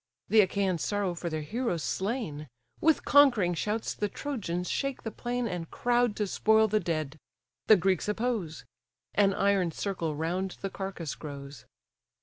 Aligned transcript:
The 0.29 0.41
Achaians 0.41 0.83
sorrow 0.83 1.13
for 1.13 1.29
their 1.29 1.43
heroes 1.43 1.83
slain; 1.83 2.47
With 2.79 3.05
conquering 3.05 3.53
shouts 3.53 3.93
the 3.93 4.09
Trojans 4.09 4.67
shake 4.67 5.03
the 5.03 5.11
plain, 5.11 5.47
And 5.47 5.69
crowd 5.69 6.15
to 6.15 6.25
spoil 6.25 6.67
the 6.67 6.79
dead: 6.79 7.19
the 7.67 7.75
Greeks 7.77 8.09
oppose; 8.09 8.65
An 9.13 9.31
iron 9.35 9.71
circle 9.71 10.15
round 10.15 10.57
the 10.61 10.71
carcase 10.71 11.13
grows. 11.13 11.65